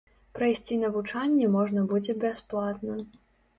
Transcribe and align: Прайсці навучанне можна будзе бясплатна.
Прайсці 0.37 0.77
навучанне 0.83 1.51
можна 1.57 1.85
будзе 1.93 2.19
бясплатна. 2.27 3.01